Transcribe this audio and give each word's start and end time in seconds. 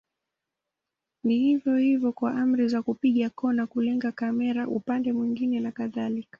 Ni 1.23 1.39
vivyo 1.39 1.77
hivyo 1.77 2.11
kwa 2.11 2.33
amri 2.35 2.67
za 2.67 2.81
kupiga 2.81 3.29
kona, 3.29 3.67
kulenga 3.67 4.11
kamera 4.11 4.67
upande 4.67 5.11
mwingine 5.13 5.59
na 5.59 5.71
kadhalika. 5.71 6.29